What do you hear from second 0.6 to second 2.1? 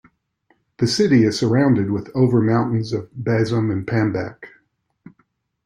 The city, is surrounded with